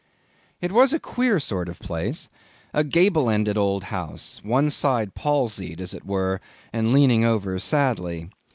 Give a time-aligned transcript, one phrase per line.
[0.61, 5.93] It was a queer sort of place—a gable ended old house, one side palsied as
[5.93, 6.41] it were,
[6.73, 8.29] and leaning over sadly.